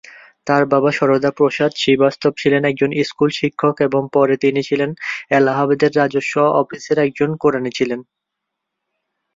তার 0.47 0.63
বাবা 0.73 0.89
সারদা 0.91 1.31
প্রসাদ 1.37 1.71
শ্রীবাস্তব 1.75 2.31
ছিলেন 2.37 2.61
একজন 2.65 2.89
স্কুল 3.09 3.29
শিক্ষক 3.39 3.75
এবং 3.87 4.01
পরে 4.15 4.35
তিনি 4.43 4.61
ছিলেন 4.69 4.89
এলাহাবাদের 5.31 5.91
রাজস্ব 5.95 6.33
অফিসের 6.61 6.97
একজন 6.99 7.29
কেরানি 7.41 7.71
ছিলেন। 7.77 7.99